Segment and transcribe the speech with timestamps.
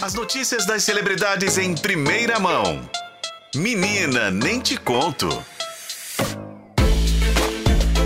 [0.00, 2.80] As notícias das celebridades em primeira mão.
[3.54, 5.28] Menina, nem te conto.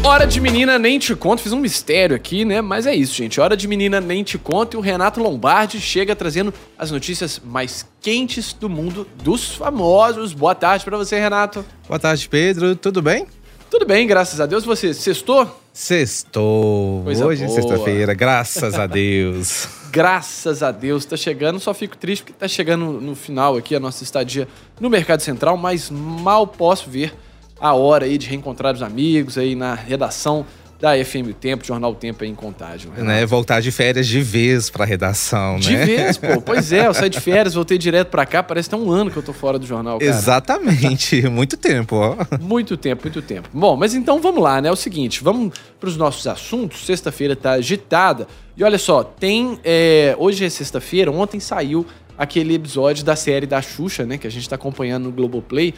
[0.03, 1.43] Hora de menina, nem te conto.
[1.43, 2.63] Fiz um mistério aqui, né?
[2.63, 3.39] Mas é isso, gente.
[3.41, 4.75] Hora de menina, nem te conto.
[4.75, 10.33] E o Renato Lombardi chega trazendo as notícias mais quentes do mundo dos famosos.
[10.33, 11.65] Boa tarde para você, Renato.
[11.87, 12.75] Boa tarde, Pedro.
[12.75, 13.27] Tudo bem?
[13.71, 14.65] Tudo bem, graças a Deus.
[14.65, 15.61] Você sextou?
[15.75, 17.03] Sextou.
[17.05, 17.61] Coisa Hoje é boa.
[17.61, 19.69] sexta-feira, graças a Deus.
[19.93, 21.61] Graças a Deus tá chegando.
[21.61, 24.49] Só fico triste porque tá chegando no final aqui a nossa estadia
[24.81, 27.15] no Mercado Central, mas mal posso ver
[27.61, 30.47] a hora aí de reencontrar os amigos aí na redação
[30.83, 32.91] da FM O Tempo, Jornal O Tempo aí em Contágio.
[32.91, 33.07] Renato.
[33.07, 33.25] né?
[33.25, 35.85] Voltar de férias de vez pra redação, De né?
[35.87, 36.27] vez, pô.
[36.45, 38.43] Pois é, eu saí de férias, voltei direto pra cá.
[38.43, 40.11] Parece que tem um ano que eu tô fora do jornal, cara.
[40.11, 41.23] Exatamente.
[41.31, 42.17] Muito tempo, ó.
[42.41, 43.49] Muito tempo, muito tempo.
[43.53, 44.69] Bom, mas então vamos lá, né?
[44.69, 46.85] É o seguinte, vamos pros nossos assuntos.
[46.85, 48.27] Sexta-feira tá agitada.
[48.57, 49.61] E olha só, tem.
[49.63, 51.87] é, hoje é sexta-feira, ontem saiu
[52.19, 54.19] aquele episódio da série da Xuxa, né?
[54.19, 55.75] Que a gente tá acompanhando no Globoplay.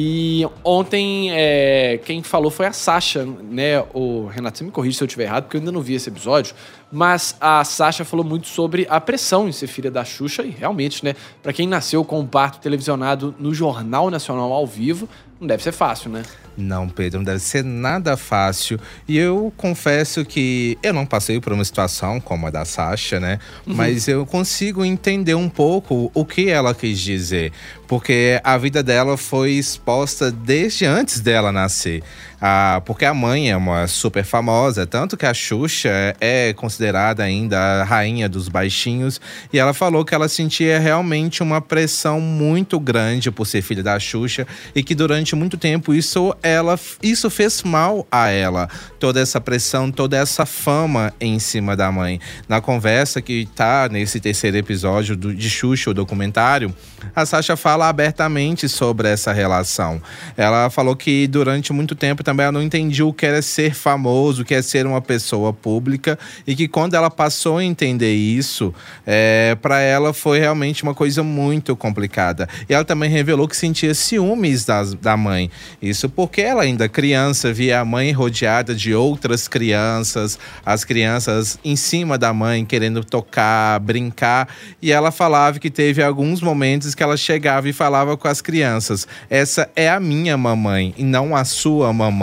[0.00, 3.80] E ontem é, quem falou foi a Sasha, né?
[3.92, 6.08] O Renato, você me corrige se eu estiver errado, porque eu ainda não vi esse
[6.08, 6.54] episódio.
[6.90, 10.42] Mas a Sasha falou muito sobre a pressão em ser filha da Xuxa.
[10.42, 11.14] E realmente, né?
[11.42, 15.08] Pra quem nasceu com um parto televisionado no Jornal Nacional ao vivo,
[15.40, 16.22] não deve ser fácil, né?
[16.56, 18.80] Não, Pedro, não deve ser nada fácil.
[19.06, 23.38] E eu confesso que eu não passei por uma situação como a da Sasha, né?
[23.64, 27.52] Mas eu consigo entender um pouco o que ela quis dizer.
[27.86, 32.02] Porque a vida dela foi exposta desde antes dela nascer.
[32.40, 37.58] Ah, porque a mãe é uma super famosa, tanto que a Xuxa é considerada ainda
[37.58, 39.20] a rainha dos baixinhos.
[39.52, 43.98] E ela falou que ela sentia realmente uma pressão muito grande por ser filha da
[43.98, 48.68] Xuxa e que durante muito tempo isso ela isso fez mal a ela.
[49.00, 52.20] Toda essa pressão, toda essa fama em cima da mãe.
[52.48, 56.72] Na conversa que tá nesse terceiro episódio do, de Xuxa, o documentário,
[57.16, 60.00] a Sasha fala abertamente sobre essa relação.
[60.36, 64.42] Ela falou que durante muito tempo também ela não entendia o que era ser famoso,
[64.42, 68.74] o que é ser uma pessoa pública e que quando ela passou a entender isso,
[69.06, 72.46] é, para ela foi realmente uma coisa muito complicada.
[72.68, 75.50] E ela também revelou que sentia ciúmes das, da mãe.
[75.80, 81.76] Isso porque ela ainda criança via a mãe rodeada de outras crianças, as crianças em
[81.76, 84.50] cima da mãe querendo tocar, brincar,
[84.82, 89.08] e ela falava que teve alguns momentos que ela chegava e falava com as crianças:
[89.30, 92.17] "Essa é a minha mamãe e não a sua mamãe".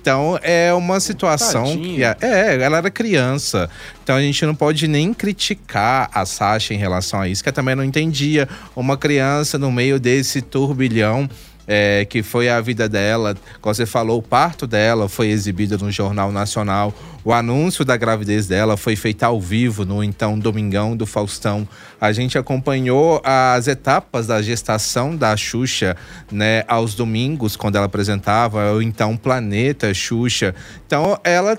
[0.00, 2.14] Então é uma situação Tadinha.
[2.16, 3.70] que é, ela era criança.
[4.02, 7.54] Então a gente não pode nem criticar a Sasha em relação a isso, que ela
[7.54, 11.30] também não entendia uma criança no meio desse turbilhão
[11.66, 13.36] é, que foi a vida dela.
[13.60, 16.94] Como você falou, o parto dela foi exibido no Jornal Nacional.
[17.24, 21.68] O anúncio da gravidez dela foi feito ao vivo no então Domingão do Faustão.
[22.00, 25.96] A gente acompanhou as etapas da gestação da Xuxa,
[26.32, 30.52] né, aos domingos, quando ela apresentava o então Planeta Xuxa.
[30.84, 31.56] Então ela,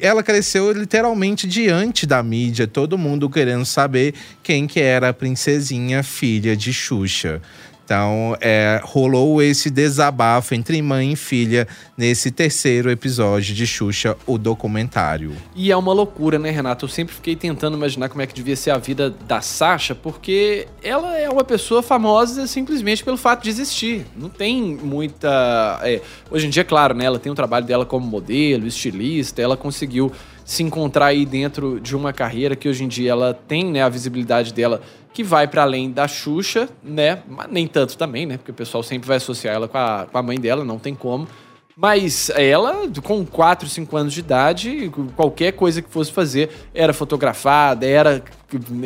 [0.00, 6.02] ela cresceu literalmente diante da mídia, todo mundo querendo saber quem que era a princesinha
[6.02, 7.40] filha de Xuxa.
[7.84, 11.68] Então, é, rolou esse desabafo entre mãe e filha
[11.98, 15.36] nesse terceiro episódio de Xuxa, o documentário.
[15.54, 16.86] E é uma loucura, né, Renato?
[16.86, 20.66] Eu sempre fiquei tentando imaginar como é que devia ser a vida da Sasha, porque
[20.82, 24.06] ela é uma pessoa famosa simplesmente pelo fato de existir.
[24.16, 25.78] Não tem muita.
[25.82, 27.04] é, hoje em dia, claro, né?
[27.04, 30.10] Ela tem o trabalho dela como modelo, estilista, ela conseguiu
[30.44, 33.88] se encontrar aí dentro de uma carreira que hoje em dia ela tem, né, a
[33.88, 34.80] visibilidade dela
[35.12, 37.22] que vai para além da Xuxa, né?
[37.28, 38.36] Mas nem tanto também, né?
[38.36, 40.92] Porque o pessoal sempre vai associar ela com a, com a mãe dela, não tem
[40.92, 41.28] como.
[41.76, 47.84] Mas ela, com 4, 5 anos de idade, qualquer coisa que fosse fazer era fotografada,
[47.84, 48.22] era,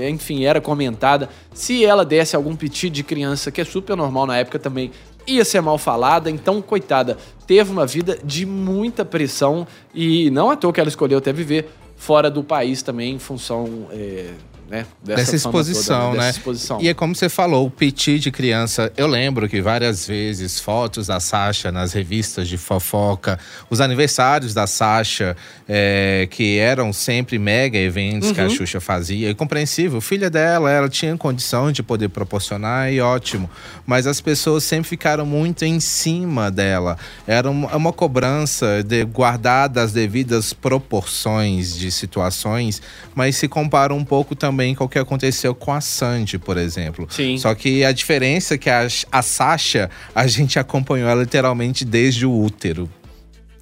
[0.09, 1.29] enfim, era comentada.
[1.53, 4.91] Se ela desse algum piti de criança, que é super normal na época também,
[5.29, 6.31] ia ser mal falada.
[6.31, 7.17] Então, coitada,
[7.47, 11.69] teve uma vida de muita pressão e não à toa que ela escolheu até viver
[11.97, 14.31] fora do país também, em função é,
[14.69, 16.27] né, dessa, Dessa exposição, toda, né?
[16.27, 16.81] Dessa exposição.
[16.81, 18.93] E é como você falou, o piti de criança.
[18.97, 23.39] Eu lembro que várias vezes fotos da Sasha nas revistas de fofoca,
[23.71, 25.35] os aniversários da Sasha,
[25.67, 28.51] é, que eram sempre mega eventos que a Uhum.
[28.51, 29.31] Xuxa fazia.
[29.31, 33.49] E compreensível, filha dela, ela tinha condição de poder proporcionar e ótimo.
[33.87, 36.99] Mas as pessoas sempre ficaram muito em cima dela.
[37.27, 42.83] Era uma, uma cobrança de guardar as devidas proporções de situações,
[43.15, 47.07] mas se compara um pouco também com o que aconteceu com a Sandy, por exemplo.
[47.11, 47.39] Sim.
[47.39, 52.27] Só que a diferença é que a, a Sasha, a gente acompanhou ela literalmente desde
[52.27, 52.89] o útero.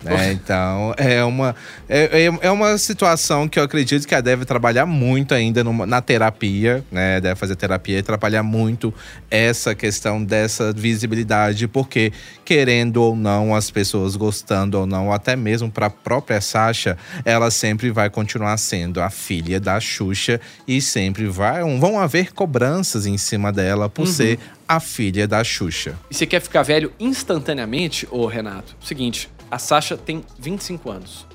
[0.05, 0.33] Né?
[0.33, 1.55] Então, é uma,
[1.89, 5.87] é, é, é uma situação que eu acredito que ela deve trabalhar muito ainda numa,
[5.87, 7.21] na terapia, né?
[7.21, 8.93] Deve fazer terapia e trabalhar muito
[9.31, 12.13] essa questão dessa visibilidade, porque,
[12.45, 17.51] querendo ou não, as pessoas gostando ou não, até mesmo para a própria Sasha, ela
[17.51, 23.17] sempre vai continuar sendo a filha da Xuxa e sempre vai, vão haver cobranças em
[23.17, 24.13] cima dela por uhum.
[24.13, 24.39] ser
[24.69, 25.99] a filha da Xuxa.
[26.11, 28.77] E você quer ficar velho instantaneamente, ô Renato?
[28.81, 31.27] Seguinte, a Sasha tem 25 anos.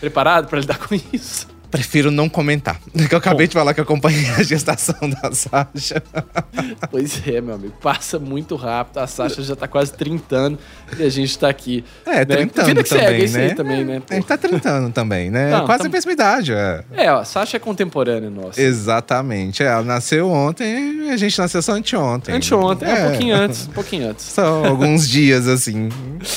[0.00, 1.46] Preparado para lidar com isso?
[1.70, 2.80] Prefiro não comentar.
[3.06, 3.50] Que eu acabei Bom.
[3.50, 6.02] de falar que acompanhei a gestação da Sasha.
[6.90, 7.74] Pois é, meu amigo.
[7.80, 8.98] Passa muito rápido.
[8.98, 10.60] A Sasha já tá quase 30 anos
[10.98, 11.84] e a gente tá aqui.
[12.04, 12.70] É, 30 né?
[12.70, 13.44] anos também, segue, né?
[13.44, 14.02] Aí também, né?
[14.10, 15.50] A gente tá 30 anos também, né?
[15.50, 15.90] Não, quase tam...
[15.90, 16.52] a mesma idade.
[16.52, 18.60] É, é ó, a Sasha é contemporânea nossa.
[18.60, 19.62] Exatamente.
[19.62, 22.34] É, ela nasceu ontem e a gente nasceu só anteontem.
[22.34, 22.92] Anteontem, é.
[22.92, 23.66] é, um pouquinho antes.
[23.66, 24.24] Um pouquinho antes.
[24.24, 25.88] São alguns dias, assim,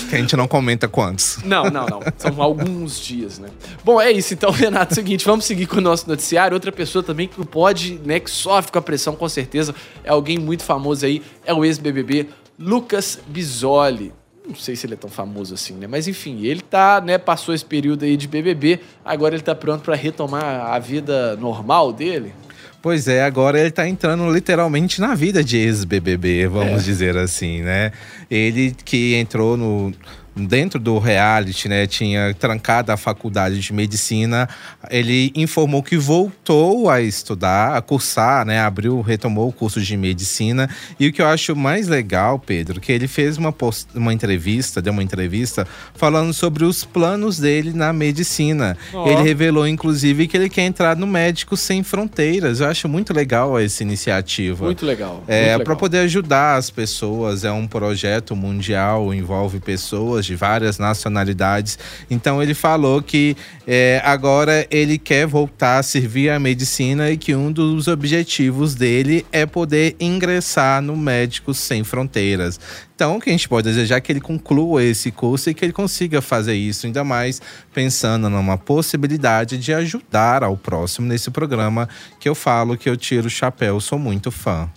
[0.09, 1.39] que a gente não comenta quantos.
[1.43, 2.01] Não, não, não.
[2.17, 3.49] São alguns dias, né?
[3.83, 4.33] Bom, é isso.
[4.33, 6.53] Então, Renato, é o seguinte, vamos seguir com o nosso noticiário.
[6.53, 9.73] Outra pessoa também que pode, né, que sofre com a pressão, com certeza,
[10.03, 12.27] é alguém muito famoso aí, é o ex-BBB
[12.57, 14.13] Lucas Bisoli.
[14.47, 15.87] Não sei se ele é tão famoso assim, né?
[15.87, 19.83] Mas enfim, ele tá, né, passou esse período aí de BBB, agora ele tá pronto
[19.83, 22.33] para retomar a vida normal dele.
[22.81, 26.83] Pois é, agora ele tá entrando literalmente na vida de ex-BBB, vamos é.
[26.83, 27.93] dizer assim, né?
[28.29, 29.93] Ele que entrou no
[30.35, 34.49] dentro do reality, né, tinha trancado a faculdade de medicina.
[34.89, 40.69] Ele informou que voltou a estudar, a cursar, né, abriu, retomou o curso de medicina.
[40.99, 44.81] E o que eu acho mais legal, Pedro, que ele fez uma, post, uma entrevista,
[44.81, 48.75] deu uma entrevista falando sobre os planos dele na medicina.
[48.91, 49.07] Oh.
[49.07, 52.59] Ele revelou, inclusive, que ele quer entrar no Médicos Sem Fronteiras.
[52.59, 54.65] Eu acho muito legal essa iniciativa.
[54.65, 55.23] Muito legal.
[55.27, 57.43] É, para poder ajudar as pessoas.
[57.43, 61.77] É um projeto mundial, envolve pessoas pessoas de várias nacionalidades.
[62.09, 63.35] Então ele falou que
[63.67, 69.25] é, agora ele quer voltar a servir a medicina e que um dos objetivos dele
[69.31, 72.59] é poder ingressar no Médicos Sem Fronteiras.
[72.95, 75.65] Então, o que a gente pode desejar é que ele conclua esse curso e que
[75.65, 77.41] ele consiga fazer isso, ainda mais
[77.73, 83.27] pensando numa possibilidade de ajudar ao próximo nesse programa que eu falo que eu tiro
[83.27, 84.69] o chapéu, sou muito fã.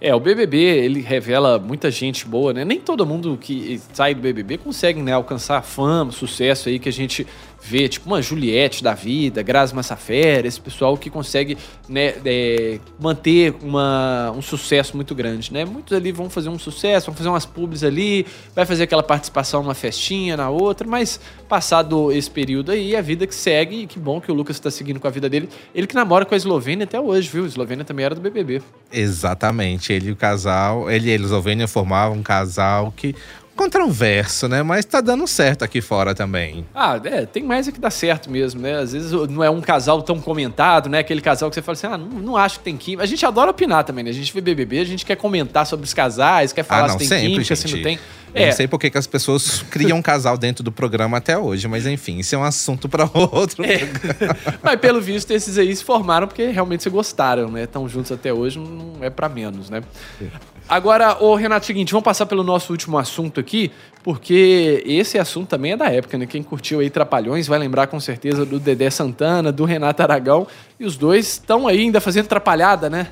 [0.00, 2.64] É, o BBB, ele revela muita gente boa, né?
[2.64, 6.92] Nem todo mundo que sai do BBB consegue né, alcançar fama, sucesso aí que a
[6.92, 7.26] gente
[7.66, 11.58] vê, tipo uma Juliette da vida, Grazi Massafera, esse pessoal que consegue
[11.88, 15.64] né, é, manter uma, um sucesso muito grande, né?
[15.64, 18.24] Muitos ali vão fazer um sucesso, vão fazer umas pubs ali,
[18.54, 21.18] vai fazer aquela participação numa festinha, na outra, mas
[21.48, 24.70] passado esse período aí, a vida que segue, e que bom que o Lucas está
[24.70, 25.48] seguindo com a vida dele.
[25.74, 27.44] Ele que namora com a Eslovênia até hoje, viu?
[27.44, 28.62] A Eslovênia também era do BBB.
[28.92, 33.14] Exatamente, ele e o casal, ele e a Eslovênia formavam um casal que
[33.56, 34.62] controverso, né?
[34.62, 36.64] Mas tá dando certo aqui fora também.
[36.74, 38.78] Ah, é, tem mais é que dá certo mesmo, né?
[38.78, 41.00] Às vezes não é um casal tão comentado, né?
[41.00, 43.02] Aquele casal que você fala assim, ah, não, não acho que tem química.
[43.02, 44.10] A gente adora opinar também, né?
[44.10, 46.92] A gente vê BBB, a gente quer comentar sobre os casais, quer falar ah, não,
[46.92, 47.68] se tem sempre, química, gente.
[47.68, 47.98] se não tem.
[48.34, 48.46] Eu é.
[48.46, 51.86] não sei por que as pessoas criam um casal dentro do programa até hoje, mas
[51.86, 53.64] enfim, isso é um assunto para outro.
[53.64, 53.78] É.
[54.62, 57.64] mas pelo visto, esses aí se formaram porque realmente se gostaram, né?
[57.64, 59.82] Estão juntos até hoje, não é para menos, né?
[60.20, 60.26] É.
[60.68, 63.45] Agora, o Renato, seguinte, vamos passar pelo nosso último assunto aqui,
[64.02, 66.26] porque esse assunto também é da época, né?
[66.26, 70.46] Quem curtiu aí Trapalhões vai lembrar com certeza do Dedé Santana, do Renato Aragão,
[70.78, 73.08] e os dois estão aí ainda fazendo trapalhada, né?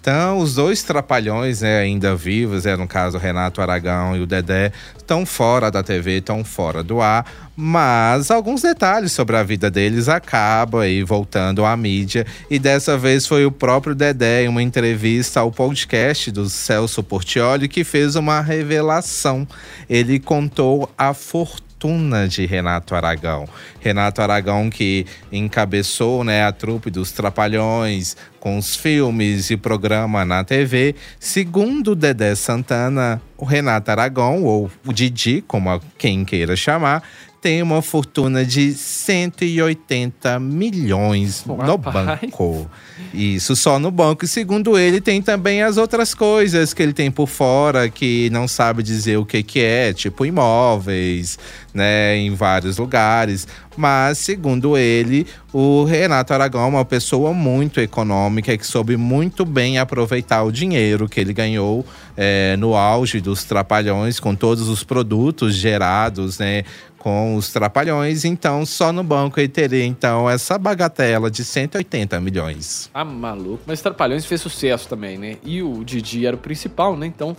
[0.00, 4.72] Então, os dois trapalhões né, ainda vivos, é, no caso Renato Aragão e o Dedé,
[4.96, 7.26] estão fora da TV, estão fora do ar,
[7.56, 12.24] mas alguns detalhes sobre a vida deles acabam aí voltando à mídia.
[12.48, 17.68] E dessa vez foi o próprio Dedé, em uma entrevista ao podcast do Celso Portioli,
[17.68, 19.46] que fez uma revelação.
[19.90, 23.48] Ele contou a fortuna fortuna de Renato Aragão.
[23.80, 30.42] Renato Aragão que encabeçou né, a trupe dos Trapalhões com os filmes e programa na
[30.42, 30.96] TV.
[31.20, 37.02] Segundo Dedé Santana, o Renato Aragão, ou o Didi, como quem queira chamar,
[37.48, 42.70] tem uma fortuna de 180 milhões no banco.
[43.14, 44.26] Isso só no banco.
[44.26, 48.46] E segundo ele, tem também as outras coisas que ele tem por fora que não
[48.46, 51.38] sabe dizer o que, que é, tipo imóveis,
[51.72, 53.48] né, em vários lugares.
[53.78, 59.78] Mas, segundo ele, o Renato Aragão é uma pessoa muito econômica que soube muito bem
[59.78, 61.86] aproveitar o dinheiro que ele ganhou
[62.16, 66.64] é, no auge dos Trapalhões, com todos os produtos gerados, né?
[67.08, 72.90] Com os trapalhões, então só no banco ele teria então essa bagatela de 180 milhões.
[72.92, 73.62] Ah, maluco.
[73.66, 75.36] Mas Trapalhões fez sucesso também, né?
[75.42, 77.06] E o Didi era o principal, né?
[77.06, 77.34] Então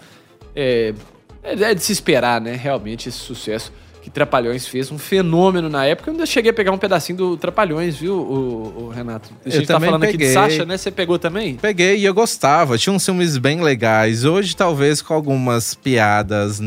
[0.56, 0.94] é,
[1.44, 2.56] é de se esperar, né?
[2.60, 3.72] Realmente esse sucesso
[4.02, 6.10] que Trapalhões fez um fenômeno na época.
[6.10, 9.30] Eu ainda cheguei a pegar um pedacinho do Trapalhões, viu, o, o Renato?
[9.46, 10.34] A gente Eu tá também falando aqui de peguei.
[10.34, 10.78] Sasha, né?
[10.78, 11.58] Você pegou também?
[11.58, 12.76] Peguei e eu gostava.
[12.78, 14.26] Tinha uns filmes bem legais.
[14.26, 16.60] Hoje, talvez com algumas piadas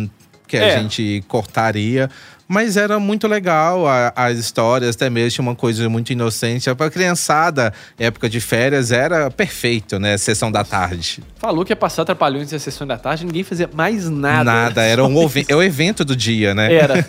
[0.47, 0.79] que a É.
[0.81, 2.11] gente cortaria.
[2.53, 6.73] Mas era muito legal a- as histórias, até mesmo tinha uma coisa muito inocente.
[6.75, 10.19] Pra criançada, época de férias, era perfeito, né?
[10.19, 11.23] Sessão da tarde.
[11.39, 14.45] Falou que ia passar Trapalhões na sessão da tarde, ninguém fazia mais nada.
[14.45, 15.15] Nada, era um
[15.49, 16.75] é o evento do dia, né?
[16.75, 17.07] Era.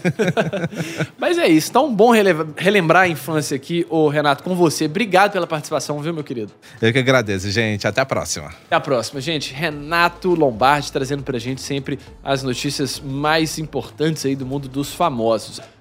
[1.19, 4.85] Mas é isso, tão bom releva- relembrar a infância aqui, ô Renato, com você.
[4.85, 6.51] Obrigado pela participação, viu, meu querido?
[6.81, 7.88] Eu que agradeço, gente.
[7.88, 8.47] Até a próxima.
[8.65, 9.53] Até a próxima, gente.
[9.53, 15.32] Renato Lombardi trazendo pra gente sempre as notícias mais importantes aí do mundo dos famosos
[15.33, 15.73] propósitos.